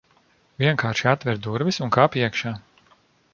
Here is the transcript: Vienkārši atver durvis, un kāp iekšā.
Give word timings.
Vienkārši 0.63 1.05
atver 1.11 1.37
durvis, 1.49 1.79
un 1.89 1.93
kāp 1.99 2.19
iekšā. 2.23 2.55